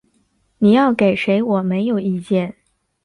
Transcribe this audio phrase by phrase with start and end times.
[0.57, 2.55] 你要给谁我没有意见